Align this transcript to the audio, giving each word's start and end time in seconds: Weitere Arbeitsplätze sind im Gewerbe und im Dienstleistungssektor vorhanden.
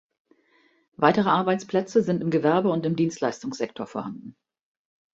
Weitere 0.95 1.29
Arbeitsplätze 1.29 2.01
sind 2.01 2.23
im 2.23 2.31
Gewerbe 2.31 2.69
und 2.71 2.87
im 2.87 2.95
Dienstleistungssektor 2.95 3.85
vorhanden. 3.85 4.35